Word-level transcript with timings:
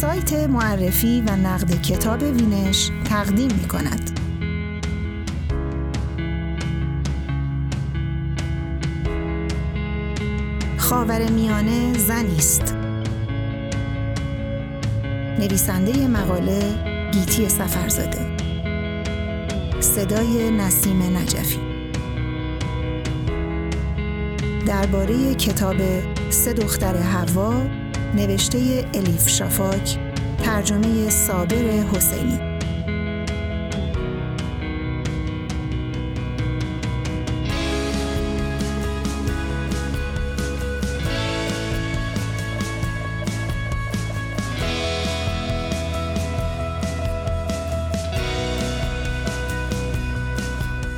سایت 0.00 0.32
معرفی 0.32 1.20
و 1.26 1.36
نقد 1.36 1.82
کتاب 1.82 2.22
وینش 2.22 2.90
تقدیم 3.04 3.52
می 3.52 3.68
کند. 3.68 4.20
خاور 10.76 11.30
میانه 11.30 11.98
زنی 11.98 12.36
است. 12.36 12.74
نویسنده 15.38 16.08
مقاله 16.08 16.74
گیتی 17.12 17.48
سفرزاده 17.48 18.36
صدای 19.80 20.50
نسیم 20.50 21.02
نجفی 21.16 21.60
درباره 24.66 25.34
کتاب 25.34 25.76
سه 26.30 26.52
دختر 26.52 26.96
هوا 26.96 27.87
نوشته 28.14 28.84
الیف 28.94 29.28
شافاک 29.28 29.98
ترجمه 30.44 31.10
صابر 31.10 31.56
حسینی. 31.92 32.58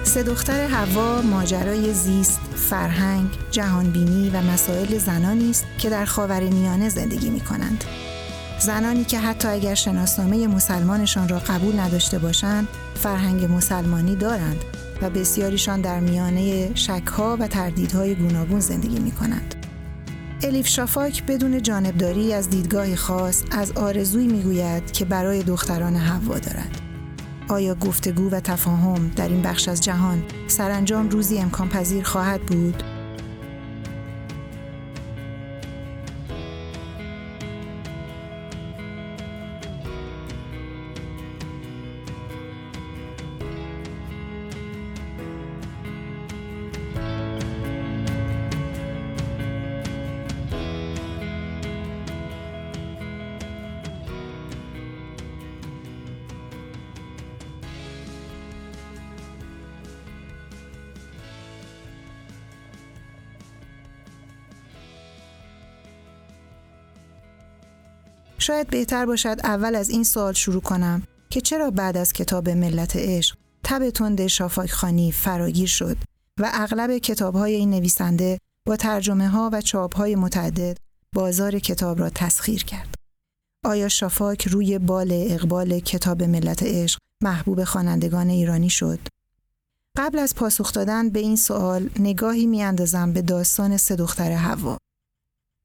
سه 0.03 0.23
دختر 0.23 0.61
هوا 0.61 1.23
ماجرای 1.23 1.95
زیست، 1.95 2.41
فرهنگ، 2.71 3.29
جهانبینی 3.51 4.31
و 4.31 4.41
مسائل 4.41 4.99
زنانی 4.99 5.51
است 5.51 5.65
که 5.79 5.91
در 5.91 6.05
خاور 6.05 6.41
میانه 6.41 6.89
زندگی 6.89 7.31
می 7.31 7.41
کنند. 7.41 7.85
زنانی 8.59 9.05
که 9.05 9.19
حتی 9.19 9.49
اگر 9.49 9.75
شناسنامه 9.75 10.47
مسلمانشان 10.47 11.29
را 11.29 11.39
قبول 11.39 11.81
نداشته 11.81 12.19
باشند، 12.19 12.69
فرهنگ 12.95 13.53
مسلمانی 13.53 14.17
دارند 14.17 14.65
و 15.03 15.11
بسیاریشان 15.11 15.81
در 15.81 16.01
میانه 16.01 16.75
شکها 16.75 17.37
و 17.41 17.47
تردیدهای 17.47 18.15
گوناگون 18.15 18.61
زندگی 18.61 18.99
می 18.99 19.11
کنند. 19.11 19.55
الیف 20.43 20.67
شافاک 20.67 21.27
بدون 21.27 21.63
جانبداری 21.63 22.33
از 22.35 22.51
دیدگاه 22.51 22.97
خاص 22.97 23.43
از 23.51 23.73
آرزوی 23.73 24.27
می‌گوید 24.27 24.93
که 24.93 25.05
برای 25.05 25.43
دختران 25.43 25.97
هوا 25.97 26.39
دارد. 26.39 26.90
آیا 27.51 27.75
گفتگو 27.75 28.31
و 28.31 28.41
تفاهم 28.41 29.11
در 29.17 29.29
این 29.29 29.43
بخش 29.43 29.69
از 29.69 29.81
جهان 29.81 30.23
سرانجام 30.47 31.09
روزی 31.09 31.39
امکان 31.39 31.69
پذیر 31.69 32.05
خواهد 32.05 32.41
بود؟ 32.41 32.83
شاید 68.41 68.67
بهتر 68.67 69.07
باشد 69.07 69.37
اول 69.45 69.75
از 69.75 69.91
این 69.91 70.05
سوال 70.05 70.33
شروع 70.33 70.61
کنم 70.61 71.03
که 71.31 71.41
چرا 71.41 71.71
بعد 71.71 71.97
از 71.97 72.13
کتاب 72.13 72.49
ملت 72.49 72.97
عشق 72.97 73.37
تب 73.65 73.91
تند 73.91 74.27
شافاک 74.27 74.71
خانی 74.71 75.13
فراگیر 75.13 75.69
شد 75.69 75.97
و 76.41 76.51
اغلب 76.53 76.99
کتاب 76.99 77.35
های 77.35 77.55
این 77.55 77.71
نویسنده 77.71 78.39
با 78.67 78.77
ترجمه 78.77 79.29
ها 79.29 79.51
و 79.53 79.61
چاپ 79.61 79.97
های 79.97 80.17
متعدد 80.17 80.77
بازار 81.15 81.59
کتاب 81.59 81.99
را 82.01 82.11
تسخیر 82.11 82.65
کرد. 82.65 82.95
آیا 83.65 83.89
شافاک 83.89 84.49
روی 84.49 84.79
بال 84.79 85.09
اقبال 85.13 85.81
کتاب 85.81 86.23
ملت 86.23 86.63
عشق 86.63 86.99
محبوب 87.23 87.65
خوانندگان 87.65 88.29
ایرانی 88.29 88.71
شد؟ 88.71 88.99
قبل 89.97 90.19
از 90.19 90.35
پاسخ 90.35 90.73
دادن 90.73 91.11
به 91.11 91.21
این 91.21 91.37
سوال 91.37 91.91
نگاهی 91.99 92.47
میاندازم 92.47 93.13
به 93.13 93.23
داستان 93.23 93.77
سه 93.77 93.97
دختر 93.97 94.33
هوا. 94.33 94.79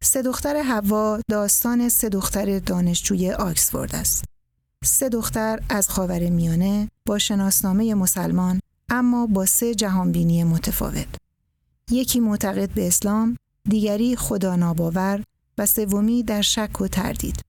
سه 0.05 0.21
دختر 0.21 0.55
هوا 0.55 1.19
داستان 1.27 1.89
سه 1.89 2.09
دختر 2.09 2.59
دانشجوی 2.59 3.31
آکسفورد 3.31 3.95
است. 3.95 4.23
سه 4.83 5.09
دختر 5.09 5.59
از 5.69 5.89
خاور 5.89 6.29
میانه 6.29 6.89
با 7.05 7.17
شناسنامه 7.17 7.93
مسلمان 7.93 8.59
اما 8.89 9.27
با 9.27 9.45
سه 9.45 9.75
جهانبینی 9.75 10.43
متفاوت. 10.43 11.07
یکی 11.91 12.19
معتقد 12.19 12.69
به 12.69 12.87
اسلام، 12.87 13.37
دیگری 13.69 14.15
خدا 14.15 14.55
ناباور 14.55 15.23
و 15.57 15.65
سومی 15.65 16.23
در 16.23 16.41
شک 16.41 16.81
و 16.81 16.87
تردید. 16.87 17.41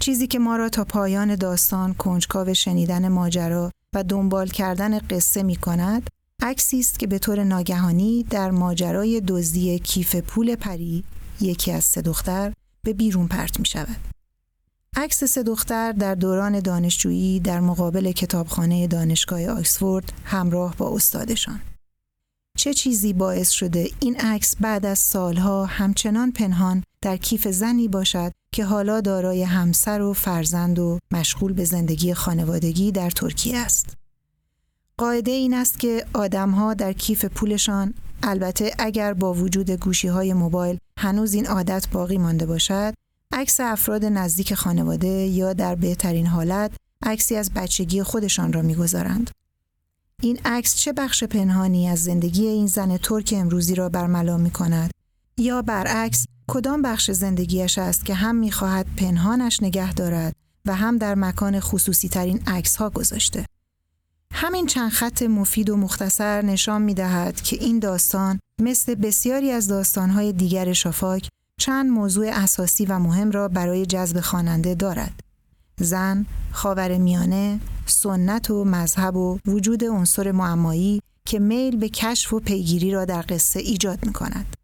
چیزی 0.00 0.26
که 0.26 0.38
ما 0.38 0.56
را 0.56 0.68
تا 0.68 0.84
پایان 0.84 1.34
داستان 1.34 1.94
کنجکاو 1.94 2.54
شنیدن 2.54 3.08
ماجرا 3.08 3.70
و 3.94 4.02
دنبال 4.02 4.48
کردن 4.48 4.98
قصه 4.98 5.42
می 5.42 5.56
کند، 5.56 6.10
عکسی 6.42 6.80
است 6.80 6.98
که 6.98 7.06
به 7.06 7.18
طور 7.18 7.44
ناگهانی 7.44 8.26
در 8.30 8.50
ماجرای 8.50 9.20
دزدی 9.20 9.78
کیف 9.78 10.16
پول 10.16 10.54
پری 10.54 11.04
یکی 11.40 11.72
از 11.72 11.84
سه 11.84 12.02
دختر 12.02 12.52
به 12.82 12.92
بیرون 12.92 13.28
پرت 13.28 13.60
می 13.60 13.66
شود. 13.66 13.96
عکس 14.96 15.24
سه 15.24 15.42
دختر 15.42 15.92
در 15.92 16.14
دوران 16.14 16.60
دانشجویی 16.60 17.40
در 17.40 17.60
مقابل 17.60 18.12
کتابخانه 18.12 18.86
دانشگاه 18.86 19.46
آکسفورد 19.46 20.12
همراه 20.24 20.76
با 20.76 20.94
استادشان. 20.94 21.60
چه 22.56 22.74
چیزی 22.74 23.12
باعث 23.12 23.50
شده 23.50 23.88
این 24.00 24.16
عکس 24.16 24.56
بعد 24.60 24.86
از 24.86 24.98
سالها 24.98 25.66
همچنان 25.66 26.32
پنهان 26.32 26.82
در 27.02 27.16
کیف 27.16 27.48
زنی 27.48 27.88
باشد 27.88 28.32
که 28.52 28.64
حالا 28.64 29.00
دارای 29.00 29.42
همسر 29.42 30.00
و 30.00 30.12
فرزند 30.12 30.78
و 30.78 30.98
مشغول 31.10 31.52
به 31.52 31.64
زندگی 31.64 32.14
خانوادگی 32.14 32.92
در 32.92 33.10
ترکیه 33.10 33.58
است. 33.58 33.96
قاعده 34.98 35.30
این 35.30 35.54
است 35.54 35.80
که 35.80 36.06
آدمها 36.12 36.74
در 36.74 36.92
کیف 36.92 37.24
پولشان 37.24 37.94
البته 38.22 38.74
اگر 38.78 39.12
با 39.14 39.34
وجود 39.34 39.70
گوشی 39.70 40.08
های 40.08 40.32
موبایل 40.32 40.78
هنوز 40.98 41.34
این 41.34 41.46
عادت 41.46 41.88
باقی 41.92 42.18
مانده 42.18 42.46
باشد 42.46 42.94
عکس 43.32 43.60
افراد 43.60 44.04
نزدیک 44.04 44.54
خانواده 44.54 45.08
یا 45.08 45.52
در 45.52 45.74
بهترین 45.74 46.26
حالت 46.26 46.72
عکسی 47.02 47.36
از 47.36 47.50
بچگی 47.54 48.02
خودشان 48.02 48.52
را 48.52 48.62
می‌گذارند. 48.62 49.30
این 50.22 50.40
عکس 50.44 50.76
چه 50.76 50.92
بخش 50.92 51.24
پنهانی 51.24 51.88
از 51.88 52.04
زندگی 52.04 52.46
این 52.46 52.66
زن 52.66 52.96
ترک 52.96 53.34
امروزی 53.36 53.74
را 53.74 53.88
برملا 53.88 54.36
می 54.36 54.50
کند 54.50 54.90
یا 55.38 55.62
برعکس 55.62 56.24
کدام 56.48 56.82
بخش 56.82 57.10
زندگیش 57.10 57.78
است 57.78 58.04
که 58.04 58.14
هم 58.14 58.36
می‌خواهد 58.36 58.86
پنهانش 58.96 59.62
نگه 59.62 59.92
دارد 59.92 60.34
و 60.66 60.74
هم 60.74 60.98
در 60.98 61.14
مکان 61.14 61.60
خصوصی 61.60 62.08
ترین 62.08 62.42
عکس 62.46 62.76
ها 62.76 62.90
گذاشته؟ 62.90 63.46
همین 64.32 64.66
چند 64.66 64.90
خط 64.90 65.22
مفید 65.22 65.70
و 65.70 65.76
مختصر 65.76 66.42
نشان 66.42 66.82
می 66.82 66.94
دهد 66.94 67.40
که 67.40 67.56
این 67.56 67.78
داستان 67.78 68.40
مثل 68.60 68.94
بسیاری 68.94 69.50
از 69.50 69.68
داستانهای 69.68 70.32
دیگر 70.32 70.72
شافاک 70.72 71.28
چند 71.60 71.90
موضوع 71.90 72.26
اساسی 72.32 72.86
و 72.86 72.98
مهم 72.98 73.30
را 73.30 73.48
برای 73.48 73.86
جذب 73.86 74.20
خواننده 74.20 74.74
دارد. 74.74 75.20
زن، 75.80 76.26
خاور 76.52 76.98
میانه، 76.98 77.60
سنت 77.86 78.50
و 78.50 78.64
مذهب 78.64 79.16
و 79.16 79.38
وجود 79.46 79.84
عنصر 79.84 80.32
معمایی 80.32 81.02
که 81.26 81.38
میل 81.38 81.76
به 81.76 81.88
کشف 81.88 82.32
و 82.32 82.40
پیگیری 82.40 82.90
را 82.90 83.04
در 83.04 83.24
قصه 83.28 83.60
ایجاد 83.60 84.06
می 84.06 84.12
کند. 84.12 84.56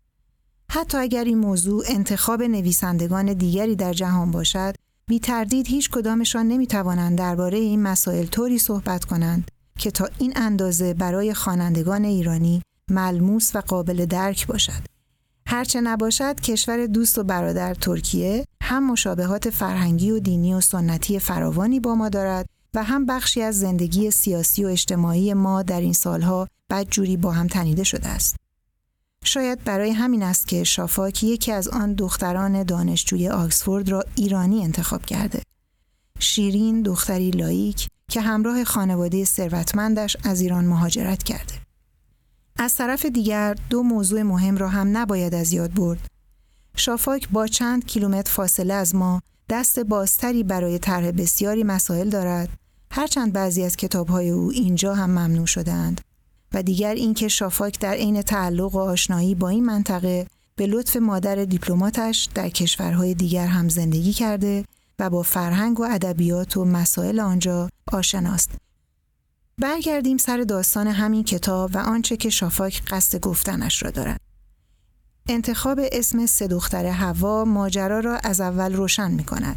حتی 0.70 0.98
اگر 0.98 1.25
این 1.25 1.38
موضوع 1.38 1.84
انتخاب 1.88 2.42
نویسندگان 2.42 3.32
دیگری 3.32 3.76
در 3.76 3.92
جهان 3.92 4.31
باشد، 4.31 4.75
بی 5.06 5.19
تردید 5.19 5.66
هیچ 5.66 5.90
کدامشان 5.90 6.49
نمی 6.49 6.66
توانند 6.66 7.19
درباره 7.19 7.58
این 7.58 7.82
مسائل 7.82 8.26
طوری 8.26 8.58
صحبت 8.58 9.04
کنند 9.04 9.50
که 9.78 9.90
تا 9.90 10.08
این 10.19 10.32
اندازه 10.37 10.94
برای 10.94 11.34
خوانندگان 11.34 12.04
ایرانی 12.04 12.62
ملموس 12.90 13.56
و 13.56 13.60
قابل 13.60 14.06
درک 14.06 14.46
باشد. 14.46 14.82
هرچه 15.46 15.81
نباشد 15.81 16.40
کشور 16.40 16.87
دوست 16.87 17.19
و 17.19 17.25
برادر 17.25 17.75
ترکیه 17.75 18.44
هم 18.62 18.90
مشابهات 18.90 19.50
فرهنگی 19.50 20.10
و 20.10 20.19
دینی 20.19 20.54
و 20.54 20.60
سنتی 20.60 21.19
فراوانی 21.19 21.81
با 21.81 21.94
ما 21.94 22.08
دارد 22.08 22.46
و 22.75 22.84
هم 22.84 23.06
بخشی 23.06 23.43
از 23.43 23.60
زندگی 23.60 24.10
سیاسی 24.10 24.64
و 24.64 24.69
اجتماعی 24.69 25.34
ما 25.34 25.62
در 25.62 25.81
این 25.81 25.93
سالها 25.93 26.49
بدجوری 26.70 27.16
با 27.16 27.32
هم 27.32 27.46
تنیده 27.46 27.84
شده 27.84 28.08
است. 28.08 28.37
شاید 29.24 29.64
برای 29.64 29.90
همین 29.90 30.22
است 30.22 30.48
که 30.48 30.64
شافاک 30.64 31.22
یکی 31.24 31.52
از 31.52 31.69
آن 31.69 31.94
دختران 31.94 32.62
دانشجوی 32.62 33.28
آکسفورد 33.28 33.88
را 33.88 34.04
ایرانی 34.14 34.64
انتخاب 34.64 35.06
کرده. 35.06 35.42
شیرین 36.19 36.82
دختری 36.82 37.30
لایک 37.30 37.88
که 38.10 38.20
همراه 38.20 38.64
خانواده 38.64 39.24
ثروتمندش 39.24 40.16
از 40.24 40.40
ایران 40.40 40.64
مهاجرت 40.64 41.22
کرده. 41.22 41.54
از 42.56 42.76
طرف 42.76 43.06
دیگر 43.06 43.56
دو 43.70 43.82
موضوع 43.82 44.22
مهم 44.22 44.56
را 44.56 44.69
هم 44.69 44.96
نباید 44.96 45.34
از 45.34 45.52
یاد 45.52 45.75
برد. 45.75 46.06
شافاک 46.76 47.28
با 47.28 47.46
چند 47.46 47.86
کیلومتر 47.86 48.32
فاصله 48.32 48.75
از 48.75 48.94
ما 48.94 49.22
دست 49.48 49.80
بازتری 49.80 50.42
برای 50.42 50.78
طرح 50.78 51.10
بسیاری 51.10 51.64
مسائل 51.64 52.10
دارد 52.10 52.48
هرچند 52.90 53.32
بعضی 53.32 53.62
از 53.62 53.76
کتابهای 53.76 54.30
او 54.30 54.50
اینجا 54.50 54.94
هم 54.94 55.10
ممنوع 55.10 55.46
شدهاند 55.46 56.00
و 56.54 56.62
دیگر 56.62 56.94
اینکه 56.94 57.28
شافاک 57.28 57.81
در 57.81 57.93
عین 57.93 58.22
تعلق 58.22 58.75
و 58.75 58.78
آشنایی 58.78 59.34
با 59.34 59.49
این 59.49 59.64
منطقه 59.64 60.26
به 60.56 60.66
لطف 60.66 60.96
مادر 60.96 61.44
دیپلماتش 61.44 62.28
در 62.34 62.49
کشورهای 62.49 63.14
دیگر 63.14 63.46
هم 63.46 63.69
زندگی 63.69 64.12
کرده 64.12 64.64
و 64.99 65.10
با 65.10 65.22
فرهنگ 65.22 65.81
و 65.81 65.87
ادبیات 65.90 66.56
و 66.56 66.64
مسائل 66.64 67.20
آنجا 67.20 67.69
آشناست. 67.93 68.50
برگردیم 69.58 70.16
سر 70.16 70.38
داستان 70.38 70.87
همین 70.87 71.25
کتاب 71.25 71.70
و 71.75 71.78
آنچه 71.78 72.16
که 72.16 72.31
شافاک 72.31 72.82
قصد 72.87 73.20
گفتنش 73.20 73.82
را 73.82 73.90
دارد. 73.90 74.20
انتخاب 75.28 75.81
اسم 75.93 76.26
سه 76.26 76.46
دختر 76.46 76.87
هوا 76.87 77.44
ماجرا 77.44 78.00
را 78.00 78.16
از 78.16 78.40
اول 78.40 78.75
روشن 78.75 79.10
می 79.10 79.25
کند. 79.25 79.56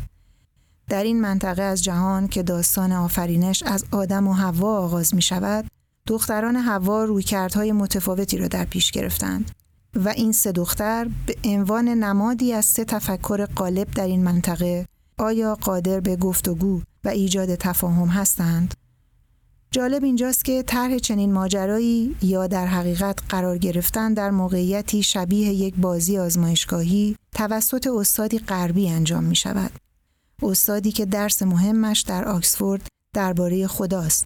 در 0.90 1.04
این 1.04 1.22
منطقه 1.22 1.62
از 1.62 1.84
جهان 1.84 2.28
که 2.28 2.44
داستان 2.44 2.92
آفرینش 2.92 3.64
از 3.64 3.86
آدم 3.92 4.28
و 4.28 4.34
هوا 4.34 4.78
آغاز 4.78 5.16
می 5.16 5.22
شود، 5.22 5.68
دختران 6.08 6.56
هوا 6.56 7.04
رویکردهای 7.06 7.72
متفاوتی 7.72 8.38
را 8.38 8.48
در 8.48 8.66
پیش 8.66 8.92
گرفتند 8.92 9.52
و 9.96 10.10
این 10.10 10.32
سه 10.32 10.52
دختر 10.52 11.10
به 11.26 11.36
عنوان 11.44 11.88
نمادی 11.88 12.54
از 12.54 12.66
سه 12.66 12.86
تفکر 12.86 13.46
غالب 13.46 13.92
در 13.92 14.06
این 14.06 14.24
منطقه 14.24 14.86
آیا 15.18 15.56
قادر 15.56 16.00
به 16.00 16.16
گفتگو 16.16 16.82
و 17.04 17.10
ایجاد 17.10 17.56
تفاهم 17.56 18.08
هستند؟ 18.08 18.74
جالب 19.72 20.04
اینجاست 20.04 20.46
که 20.46 20.64
طرح 20.64 20.98
چنین 20.98 21.34
ماجرایی 21.34 22.16
یا 22.22 22.48
در 22.48 22.68
حقیقت 22.68 23.20
قرار 23.30 23.58
گرفتن 23.58 24.14
در 24.14 24.32
موقعیتی 24.32 25.04
شبیه 25.04 25.54
یک 25.54 25.76
بازی 25.76 26.18
آزمایشگاهی 26.18 27.16
توسط 27.36 27.88
استادی 27.88 28.40
غربی 28.40 28.90
انجام 28.90 29.24
می 29.24 29.36
شود. 29.36 29.72
استادی 30.44 30.92
که 30.92 31.06
درس 31.06 31.42
مهمش 31.42 32.02
در 32.02 32.26
آکسفورد 32.26 32.88
درباره 33.14 33.68
خداست. 33.68 34.26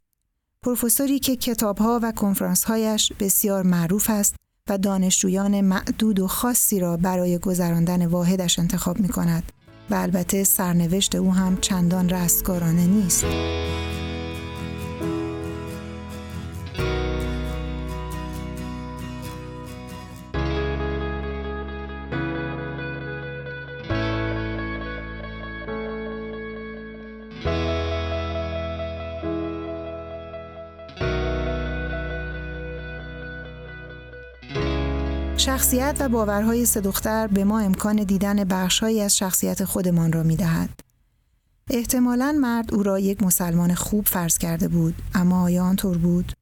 پروفسوری 0.66 1.20
که 1.20 1.36
کتابها 1.36 2.00
و 2.04 2.12
کنفرانسهایش 2.12 3.14
بسیار 3.20 3.64
معروف 3.64 4.10
است 4.10 4.36
و 4.70 4.78
دانشجویان 4.78 5.62
معدود 5.62 6.20
و 6.20 6.28
خاصی 6.28 6.80
را 6.80 6.98
برای 6.98 7.38
گذراندن 7.38 8.06
واحدش 8.06 8.60
انتخاب 8.60 9.00
می 9.00 9.08
کند 9.08 9.52
و 9.90 9.96
البته 9.96 10.44
سرنوشت 10.44 11.16
او 11.16 11.34
هم 11.34 11.58
چندان 11.58 12.10
رستگارانه 12.10 12.86
نیست. 12.86 13.26
شخصیت 35.50 35.98
و 36.00 36.10
باورهای 36.10 36.66
سه 36.66 36.82
دختر 36.82 37.28
به 37.28 37.44
ما 37.44 37.60
امکان 37.60 37.96
دیدن 37.96 38.44
بخشهایی 38.44 39.02
از 39.02 39.18
شخصیت 39.18 39.64
خودمان 39.66 40.12
را 40.12 40.24
می 40.24 40.36
دهد. 40.36 40.70
احتمالا 41.70 42.38
مرد 42.42 42.74
او 42.74 42.84
را 42.84 43.00
یک 43.00 43.24
مسلمان 43.24 43.76
خوب 43.76 44.06
فرض 44.08 44.38
کرده 44.38 44.68
بود 44.68 44.96
اما 45.14 45.44
آیا 45.44 45.64
آنطور 45.64 45.98
بود؟ 45.98 46.34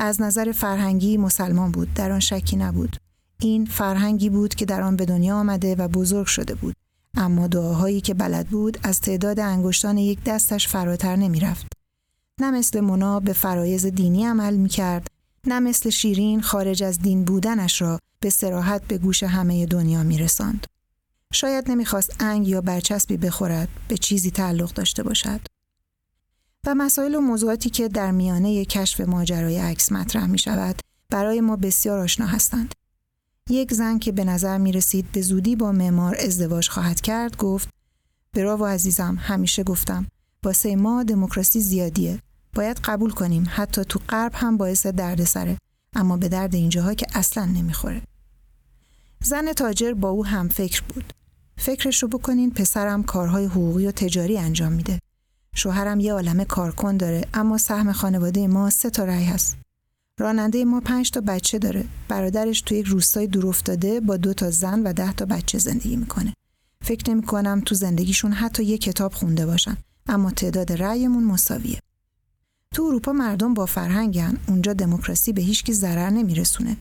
از 0.00 0.22
نظر 0.22 0.52
فرهنگی 0.52 1.16
مسلمان 1.16 1.72
بود 1.72 1.94
در 1.94 2.12
آن 2.12 2.20
شکی 2.20 2.56
نبود 2.56 2.96
این 3.40 3.64
فرهنگی 3.64 4.30
بود 4.30 4.54
که 4.54 4.64
در 4.64 4.82
آن 4.82 4.96
به 4.96 5.04
دنیا 5.04 5.36
آمده 5.36 5.74
و 5.74 5.88
بزرگ 5.88 6.26
شده 6.26 6.54
بود 6.54 6.74
اما 7.16 7.46
دعاهایی 7.46 8.00
که 8.00 8.14
بلد 8.14 8.46
بود 8.46 8.78
از 8.82 9.00
تعداد 9.00 9.40
انگشتان 9.40 9.98
یک 9.98 10.18
دستش 10.24 10.68
فراتر 10.68 11.16
نمی 11.16 11.40
رفت. 11.40 11.66
نه 12.40 12.50
مثل 12.50 12.80
منا 12.80 13.20
به 13.20 13.32
فرایز 13.32 13.86
دینی 13.86 14.24
عمل 14.26 14.56
می 14.56 14.68
کرد 14.68 15.06
نه 15.46 15.60
مثل 15.60 15.90
شیرین 15.90 16.40
خارج 16.40 16.82
از 16.82 16.98
دین 16.98 17.24
بودنش 17.24 17.82
را 17.82 17.98
به 18.20 18.30
سراحت 18.30 18.84
به 18.84 18.98
گوش 18.98 19.22
همه 19.22 19.66
دنیا 19.66 20.02
می 20.02 20.18
رساند. 20.18 20.66
شاید 21.32 21.70
نمی‌خواست 21.70 22.16
انگ 22.20 22.48
یا 22.48 22.60
برچسبی 22.60 23.16
بخورد 23.16 23.68
به 23.88 23.96
چیزی 23.96 24.30
تعلق 24.30 24.72
داشته 24.72 25.02
باشد. 25.02 25.40
و 26.66 26.74
مسائل 26.74 27.14
و 27.14 27.20
موضوعاتی 27.20 27.70
که 27.70 27.88
در 27.88 28.10
میانه 28.10 28.64
کشف 28.64 29.00
ماجرای 29.00 29.58
عکس 29.58 29.92
مطرح 29.92 30.26
می 30.26 30.38
شود 30.38 30.80
برای 31.10 31.40
ما 31.40 31.56
بسیار 31.56 31.98
آشنا 31.98 32.26
هستند. 32.26 32.74
یک 33.50 33.74
زن 33.74 33.98
که 33.98 34.12
به 34.12 34.24
نظر 34.24 34.58
می 34.58 34.72
رسید 34.72 35.12
به 35.12 35.22
زودی 35.22 35.56
با 35.56 35.72
معمار 35.72 36.16
ازدواج 36.18 36.68
خواهد 36.68 37.00
کرد 37.00 37.36
گفت 37.36 37.68
براو 38.32 38.64
عزیزم 38.64 39.18
همیشه 39.20 39.64
گفتم 39.64 40.06
واسه 40.44 40.76
ما 40.76 41.02
دموکراسی 41.02 41.60
زیادیه 41.60 42.22
باید 42.54 42.80
قبول 42.84 43.10
کنیم. 43.10 43.46
حتی 43.50 43.84
تو 43.84 44.00
غرب 44.08 44.32
هم 44.34 44.56
باعث 44.56 44.86
دردسره 44.86 45.58
اما 45.94 46.16
به 46.16 46.28
درد 46.28 46.54
اینجاها 46.54 46.94
که 46.94 47.06
اصلا 47.14 47.44
نمی‌خوره. 47.44 48.02
زن 49.22 49.52
تاجر 49.52 49.92
با 49.92 50.08
او 50.08 50.26
هم 50.26 50.48
فکر 50.48 50.82
بود. 50.82 51.12
فکرش 51.58 52.02
رو 52.02 52.08
بکنین 52.08 52.50
پسرم 52.50 53.02
کارهای 53.02 53.44
حقوقی 53.44 53.86
و 53.86 53.90
تجاری 53.90 54.38
انجام 54.38 54.72
میده. 54.72 54.98
شوهرم 55.54 56.00
یه 56.00 56.12
عالمه 56.12 56.44
کارکن 56.44 56.96
داره 56.96 57.24
اما 57.34 57.58
سهم 57.58 57.92
خانواده 57.92 58.46
ما 58.46 58.70
سه 58.70 58.90
تا 58.90 59.04
رأی 59.04 59.24
هست. 59.24 59.56
راننده 60.20 60.64
ما 60.64 60.80
پنج 60.80 61.10
تا 61.10 61.20
بچه 61.20 61.58
داره. 61.58 61.84
برادرش 62.08 62.60
تو 62.60 62.74
یک 62.74 62.86
روستای 62.86 63.26
دور 63.26 63.46
افتاده 63.46 64.00
با 64.00 64.16
دو 64.16 64.34
تا 64.34 64.50
زن 64.50 64.82
و 64.82 64.92
ده 64.92 65.12
تا 65.12 65.24
بچه 65.24 65.58
زندگی 65.58 65.96
می‌کنه. 65.96 66.34
فکر 66.82 67.10
نمی 67.10 67.22
کنم 67.22 67.60
تو 67.60 67.74
زندگیشون 67.74 68.32
حتی 68.32 68.64
یه 68.64 68.78
کتاب 68.78 69.12
خونده 69.12 69.46
باشن. 69.46 69.76
اما 70.06 70.30
تعداد 70.30 70.72
رأیمون 70.72 71.24
مساویه. 71.24 71.78
تو 72.78 72.84
اروپا 72.84 73.12
مردم 73.12 73.54
با 73.54 73.66
فرهنگن 73.66 74.36
اونجا 74.48 74.72
دموکراسی 74.72 75.32
به 75.32 75.42
هیچکی 75.42 75.72
ضرر 75.72 76.10
نمیرسونه. 76.10 76.76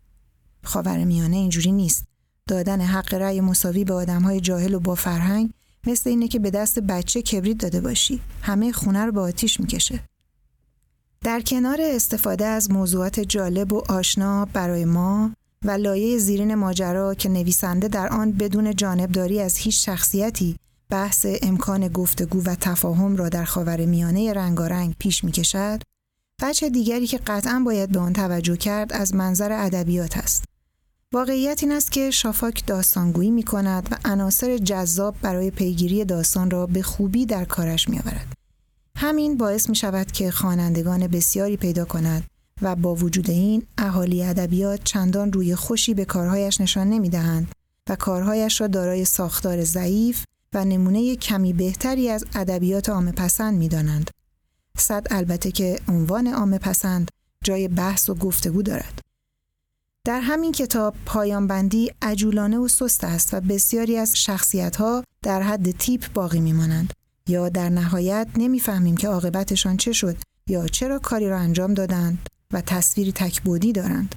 خاور 0.64 1.04
میانه 1.04 1.36
اینجوری 1.36 1.72
نیست. 1.72 2.04
دادن 2.48 2.82
حق 2.82 3.14
رأی 3.14 3.42
مساوی 3.42 3.84
به 3.84 3.94
آدمهای 3.94 4.40
جاهل 4.40 4.74
و 4.74 4.80
با 4.80 4.96
فرهنگ 4.96 5.50
مثل 5.88 6.10
اینه 6.10 6.28
که 6.28 6.40
به 6.40 6.52
دست 6.52 6.80
بچه 6.80 7.22
کبریت 7.22 7.58
داده 7.58 7.82
باشی. 7.82 8.22
همه 8.42 8.72
خونه 8.72 9.06
رو 9.06 9.12
با 9.12 9.22
آتیش 9.22 9.60
می‌کشه. 9.60 10.00
در 11.22 11.42
کنار 11.42 11.78
استفاده 11.82 12.46
از 12.46 12.72
موضوعات 12.72 13.20
جالب 13.20 13.74
و 13.74 13.84
آشنا 13.89 14.46
برای 14.46 14.86
ما 14.86 15.32
و 15.66 15.72
لایه 15.72 16.18
زیرین 16.18 16.56
ماجرا 16.56 17.13
که 17.13 17.30
نویسنده 17.30 17.88
در 17.88 18.08
آن 18.08 18.32
بدون 18.32 18.75
جانبداری 18.75 19.39
از 19.39 19.58
هیچ 19.58 19.86
شخصیتی 19.86 20.56
بحث 20.89 21.25
امکان 21.41 21.88
گفتگو 21.88 22.44
و 22.44 22.56
تفاهم 22.56 23.15
را 23.15 23.29
در 23.29 23.44
خاور 23.44 23.86
میانه 23.86 24.34
رنگارنگ 24.34 24.96
پیش 25.00 25.24
می 25.24 25.32
کشد، 25.32 25.82
بچه 26.41 26.70
دیگری 26.70 27.08
که 27.08 27.17
قطعا 27.17 27.62
باید 27.65 27.91
به 27.91 28.00
آن 28.00 28.13
توجه 28.13 28.58
کرد 28.58 28.94
از 28.94 29.15
منظر 29.15 29.51
ادبیات 29.51 30.17
است. 30.17 30.46
واقعیت 31.13 31.63
این 31.63 31.72
است 31.72 31.91
که 31.91 32.12
شافاک 32.12 32.65
داستانگویی 32.65 33.32
می 33.32 33.44
کند 33.44 33.88
و 33.91 34.10
عناصر 34.10 34.58
جذاب 34.58 35.15
برای 35.22 35.51
پیگیری 35.51 36.06
داستان 36.06 36.51
را 36.51 36.65
به 36.65 36.82
خوبی 36.82 37.25
در 37.25 37.46
کارش 37.46 37.89
می 37.89 38.00
آورد. 38.00 38.34
همین 38.98 39.38
باعث 39.38 39.70
می 39.70 39.75
شود 39.75 40.12
که 40.12 40.32
خوانندگان 40.32 41.08
بسیاری 41.08 41.58
پیدا 41.58 41.86
کند 41.86 42.24
و 42.62 42.75
با 42.75 42.96
وجود 42.96 43.29
این 43.29 43.63
اهالی 43.77 44.24
ادبیات 44.24 44.84
چندان 44.84 45.34
روی 45.34 45.56
خوشی 45.56 45.94
به 45.94 46.06
کارهایش 46.06 46.62
نشان 46.62 46.89
نمی 46.89 47.10
دهند 47.10 47.51
و 47.89 47.96
کارهایش 47.96 48.62
را 48.62 48.67
دارای 48.67 49.06
ساختار 49.06 49.63
ضعیف 49.63 50.24
و 50.54 50.66
نمونه 50.66 51.16
کمی 51.16 51.54
بهتری 51.54 52.10
از 52.10 52.25
ادبیات 52.36 52.89
عامه 52.89 53.12
پسند 53.12 53.58
می. 53.58 53.70
صد 54.77 55.08
البته 55.10 55.51
که 55.51 55.80
عنوان 55.88 56.27
عامه 56.27 56.58
پسند 56.58 57.12
جای 57.44 57.68
بحث 57.68 58.10
و 58.10 58.16
گفتگو 58.16 58.62
دارد. 58.62 59.00
در 60.06 60.22
همین 60.22 60.51
کتاب 60.51 60.96
پایان 61.06 61.48
بندی 61.48 61.92
عجولانه 62.01 62.58
و 62.58 62.68
سست 62.68 63.04
است 63.04 63.34
و 63.34 63.42
بسیاری 63.42 63.98
از 63.98 64.18
شخصیت 64.18 64.75
ها 64.75 65.04
در 65.22 65.42
حد 65.42 65.72
تیپ 65.72 66.13
باقی 66.13 66.39
میمانند 66.39 66.94
یا 67.27 67.50
در 67.50 67.70
نهایت 67.70 68.27
نمی‌فهمیم 68.38 68.98
که 68.98 69.08
عاقبتشان 69.08 69.77
چه 69.77 69.94
شد 69.94 70.18
یا 70.48 70.68
چرا 70.68 71.00
کاری 71.00 71.30
را 71.30 71.39
انجام 71.39 71.74
دادند 71.74 72.30
و 72.51 72.62
تصویری 72.62 73.12
تکبودی 73.12 73.74
دارند. 73.74 74.16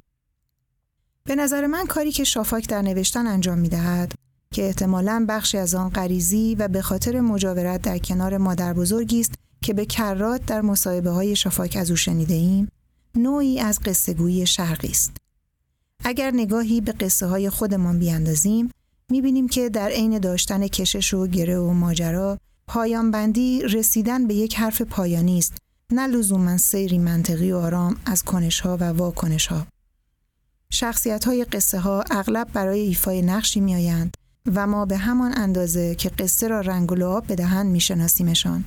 به 1.23 1.35
نظر 1.35 1.67
من 1.67 1.85
کاری 1.85 2.11
که 2.11 2.23
شافاک 2.23 2.67
در 2.67 2.81
نوشتن 2.81 3.27
انجام 3.27 3.57
می 3.57 3.69
دهد 3.69 4.13
که 4.53 4.65
احتمالا 4.65 5.25
بخشی 5.29 5.57
از 5.57 5.75
آن 5.75 5.89
غریزی 5.89 6.55
و 6.55 6.67
به 6.67 6.81
خاطر 6.81 7.19
مجاورت 7.19 7.81
در 7.81 7.97
کنار 7.97 8.37
مادر 8.37 8.73
بزرگی 8.73 9.19
است 9.19 9.33
که 9.61 9.73
به 9.73 9.85
کرات 9.85 10.45
در 10.45 10.61
مصاحبه 10.61 11.09
های 11.09 11.35
شفاک 11.35 11.77
از 11.79 11.89
او 11.89 11.95
شنیده 11.95 12.33
ایم 12.33 12.67
نوعی 13.15 13.59
از 13.59 13.79
قصه 13.79 14.13
گویی 14.13 14.45
شرقی 14.45 14.87
است. 14.87 15.11
اگر 16.03 16.31
نگاهی 16.31 16.81
به 16.81 16.91
قصه 16.91 17.25
های 17.25 17.49
خودمان 17.49 17.99
بیاندازیم 17.99 18.71
می‌بینیم 19.09 19.47
که 19.47 19.69
در 19.69 19.89
عین 19.89 20.19
داشتن 20.19 20.67
کشش 20.67 21.13
و 21.13 21.27
گره 21.27 21.59
و 21.59 21.73
ماجرا 21.73 22.37
پایان 22.67 23.11
بندی 23.11 23.61
رسیدن 23.61 24.27
به 24.27 24.33
یک 24.33 24.59
حرف 24.59 24.81
پایانی 24.81 25.37
است 25.37 25.57
نه 25.91 26.07
لزوما 26.07 26.57
سیری 26.57 26.97
منطقی 26.97 27.51
و 27.51 27.57
آرام 27.57 27.95
از 28.05 28.23
کنش 28.23 28.59
ها 28.59 28.77
و 28.77 28.83
واکنش 28.83 29.47
ها 29.47 29.67
شخصیت 30.69 31.25
های 31.25 31.43
قصه 31.43 31.79
ها 31.79 32.03
اغلب 32.11 32.47
برای 32.53 32.79
ایفای 32.79 33.21
نقشی 33.21 33.59
میآیند 33.59 34.17
و 34.45 34.67
ما 34.67 34.85
به 34.85 34.97
همان 34.97 35.37
اندازه 35.37 35.95
که 35.95 36.09
قصه 36.09 36.47
را 36.47 36.61
رنگ 36.61 36.91
و 36.91 36.95
لعاب 36.95 37.31
بدهند 37.31 37.71
میشناسیمشان. 37.71 38.65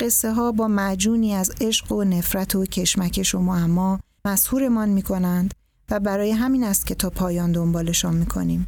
قصه 0.00 0.32
ها 0.32 0.52
با 0.52 0.68
معجونی 0.68 1.34
از 1.34 1.50
عشق 1.60 1.92
و 1.92 2.04
نفرت 2.04 2.54
و 2.54 2.66
کشمکش 2.66 3.34
و 3.34 3.38
معما 3.38 4.00
مسهورمان 4.24 4.88
می 4.88 5.02
کنند 5.02 5.54
و 5.90 6.00
برای 6.00 6.30
همین 6.30 6.64
است 6.64 6.86
که 6.86 6.94
تا 6.94 7.10
پایان 7.10 7.52
دنبالشان 7.52 8.14
می 8.14 8.26
کنیم. 8.26 8.66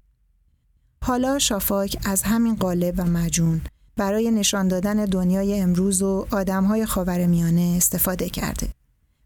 حالا 1.04 1.38
شافاک 1.38 1.96
از 2.04 2.22
همین 2.22 2.54
قالب 2.54 2.94
و 2.98 3.04
مجون 3.04 3.60
برای 3.96 4.30
نشان 4.30 4.68
دادن 4.68 5.04
دنیای 5.04 5.60
امروز 5.60 6.02
و 6.02 6.26
آدمهای 6.30 6.86
خاورمیانه 6.86 7.74
استفاده 7.76 8.28
کرده. 8.28 8.68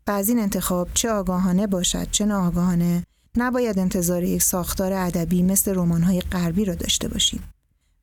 و 0.07 0.11
از 0.11 0.29
این 0.29 0.39
انتخاب 0.39 0.89
چه 0.95 1.11
آگاهانه 1.11 1.67
باشد 1.67 2.11
چه 2.11 2.25
ناآگاهانه 2.25 3.03
نباید 3.37 3.79
انتظار 3.79 4.25
یک 4.25 4.43
ساختار 4.43 4.93
ادبی 4.93 5.43
مثل 5.43 5.75
رمان‌های 5.75 6.21
غربی 6.21 6.65
را 6.65 6.75
داشته 6.75 7.09
باشیم. 7.09 7.43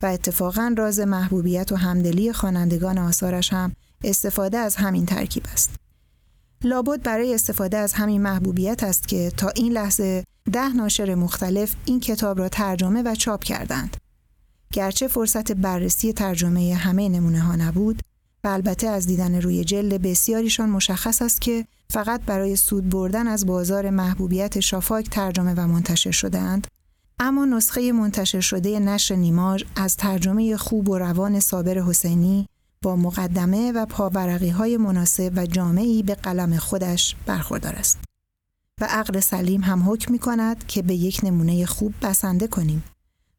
و 0.01 0.05
اتفاقا 0.05 0.75
راز 0.77 0.99
محبوبیت 0.99 1.71
و 1.71 1.75
همدلی 1.75 2.33
خوانندگان 2.33 2.97
آثارش 2.97 3.53
هم 3.53 3.75
استفاده 4.03 4.57
از 4.57 4.75
همین 4.75 5.05
ترکیب 5.05 5.43
است. 5.53 5.69
لابد 6.63 7.03
برای 7.03 7.33
استفاده 7.33 7.77
از 7.77 7.93
همین 7.93 8.21
محبوبیت 8.21 8.83
است 8.83 9.07
که 9.07 9.31
تا 9.37 9.49
این 9.55 9.71
لحظه 9.71 10.23
ده 10.51 10.73
ناشر 10.73 11.15
مختلف 11.15 11.75
این 11.85 11.99
کتاب 11.99 12.39
را 12.39 12.49
ترجمه 12.49 13.01
و 13.01 13.15
چاپ 13.15 13.43
کردند. 13.43 13.97
گرچه 14.73 15.07
فرصت 15.07 15.51
بررسی 15.51 16.13
ترجمه 16.13 16.75
همه 16.75 17.09
نمونه 17.09 17.39
ها 17.39 17.55
نبود 17.55 18.01
و 18.43 18.47
البته 18.47 18.87
از 18.87 19.07
دیدن 19.07 19.41
روی 19.41 19.63
جلد 19.63 20.01
بسیاریشان 20.01 20.69
مشخص 20.69 21.21
است 21.21 21.41
که 21.41 21.65
فقط 21.89 22.21
برای 22.21 22.55
سود 22.55 22.89
بردن 22.89 23.27
از 23.27 23.45
بازار 23.45 23.89
محبوبیت 23.89 24.59
شافاک 24.59 25.09
ترجمه 25.09 25.53
و 25.53 25.67
منتشر 25.67 26.11
شدهاند 26.11 26.67
اما 27.19 27.45
نسخه 27.45 27.91
منتشر 27.91 28.39
شده 28.39 28.79
نشر 28.79 29.15
نیماژ 29.15 29.63
از 29.75 29.97
ترجمه 29.97 30.57
خوب 30.57 30.89
و 30.89 30.97
روان 30.97 31.39
صابر 31.39 31.77
حسینی 31.77 32.47
با 32.81 32.95
مقدمه 32.95 33.71
و 33.71 33.85
پاورقی 33.85 34.49
های 34.49 34.77
مناسب 34.77 35.33
و 35.35 35.45
جامعی 35.45 36.03
به 36.03 36.15
قلم 36.15 36.57
خودش 36.57 37.15
برخوردار 37.25 37.75
است. 37.75 37.99
و 38.81 38.87
عقل 38.89 39.19
سلیم 39.19 39.61
هم 39.61 39.91
حکم 39.91 40.11
می 40.11 40.19
کند 40.19 40.67
که 40.67 40.81
به 40.81 40.95
یک 40.95 41.19
نمونه 41.23 41.65
خوب 41.65 41.93
بسنده 42.01 42.47
کنیم 42.47 42.83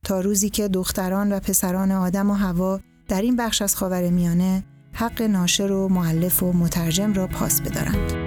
تا 0.04 0.20
روزی 0.20 0.50
که 0.50 0.68
دختران 0.68 1.32
و 1.32 1.40
پسران 1.40 1.92
آدم 1.92 2.30
و 2.30 2.34
هوا 2.34 2.80
در 3.08 3.22
این 3.22 3.36
بخش 3.36 3.62
از 3.62 3.76
خاور 3.76 4.10
میانه 4.10 4.64
حق 4.92 5.22
ناشر 5.22 5.72
و 5.72 5.88
معلف 5.88 6.42
و 6.42 6.52
مترجم 6.52 7.12
را 7.12 7.26
پاس 7.26 7.60
بدارند. 7.60 8.17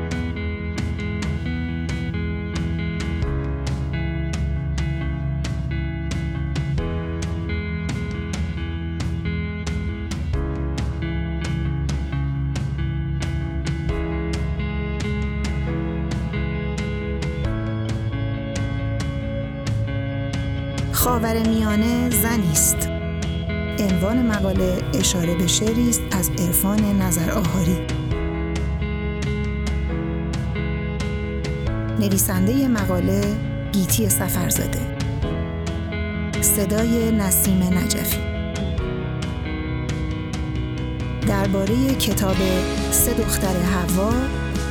خاور 21.01 21.47
میانه 21.47 22.09
زنی 22.09 22.51
است. 22.51 22.89
عنوان 23.79 24.25
مقاله 24.25 24.77
اشاره 24.93 25.35
به 25.35 25.47
شعری 25.47 25.89
است 25.89 26.01
از 26.11 26.29
عرفان 26.29 27.01
نظر 27.01 27.31
آهاری. 27.31 27.77
نویسنده 31.99 32.67
مقاله 32.67 33.35
گیتی 33.71 34.09
سفرزاده. 34.09 34.97
صدای 36.41 37.11
نسیم 37.11 37.63
نجفی. 37.63 38.21
درباره 41.27 41.95
کتاب 41.95 42.37
سه 42.91 43.13
دختر 43.13 43.55
هوا 43.57 44.13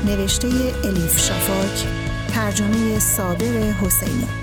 نوشته 0.07 0.49
الیف 0.85 1.19
شافاک 1.19 1.87
ترجمه 2.29 2.99
صابر 2.99 3.73
حسینی. 3.83 4.40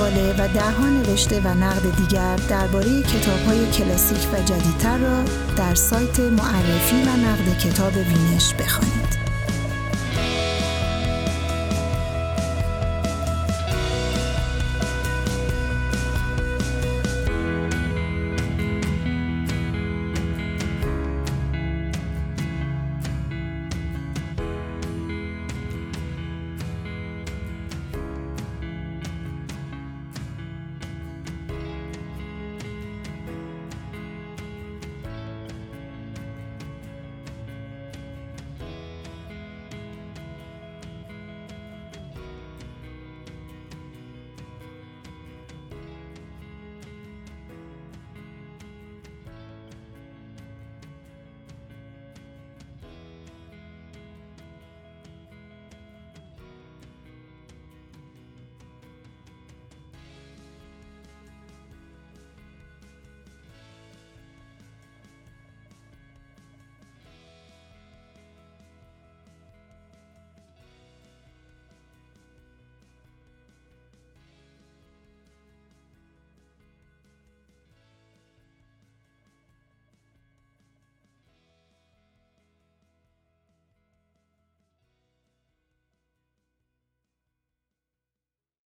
مقاله 0.00 0.32
و 0.32 0.48
دهها 0.48 0.88
نوشته 0.88 1.40
و 1.40 1.48
نقد 1.48 1.96
دیگر 1.96 2.36
درباره 2.36 3.02
کتاب‌های 3.02 3.70
کلاسیک 3.70 4.18
و 4.32 4.42
جدیدتر 4.42 4.98
را 4.98 5.22
در 5.56 5.74
سایت 5.74 6.20
معرفی 6.20 7.02
و 7.02 7.16
نقد 7.16 7.58
کتاب 7.58 7.92
وینش 7.96 8.54
بخوانید. 8.54 9.29